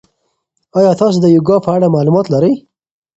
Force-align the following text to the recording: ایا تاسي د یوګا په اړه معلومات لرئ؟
ایا 0.77 0.91
تاسي 0.99 1.17
د 1.21 1.25
یوګا 1.35 1.57
په 1.65 1.69
اړه 1.75 1.93
معلومات 1.95 2.25
لرئ؟ 2.33 2.53